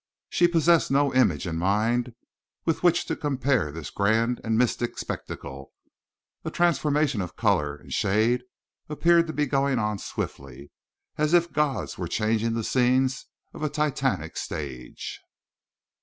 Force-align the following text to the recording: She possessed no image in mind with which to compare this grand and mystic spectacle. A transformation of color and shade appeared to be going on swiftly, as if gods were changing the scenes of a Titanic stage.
She 0.29 0.47
possessed 0.47 0.89
no 0.89 1.13
image 1.13 1.45
in 1.45 1.57
mind 1.57 2.15
with 2.65 2.81
which 2.81 3.05
to 3.05 3.15
compare 3.15 3.71
this 3.71 3.91
grand 3.91 4.41
and 4.43 4.57
mystic 4.57 4.97
spectacle. 4.97 5.73
A 6.43 6.49
transformation 6.49 7.21
of 7.21 7.35
color 7.35 7.75
and 7.75 7.93
shade 7.93 8.41
appeared 8.89 9.27
to 9.27 9.33
be 9.33 9.45
going 9.45 9.77
on 9.77 9.99
swiftly, 9.99 10.71
as 11.19 11.35
if 11.35 11.53
gods 11.53 11.99
were 11.99 12.07
changing 12.07 12.55
the 12.55 12.63
scenes 12.63 13.27
of 13.53 13.61
a 13.61 13.69
Titanic 13.69 14.37
stage. 14.37 15.21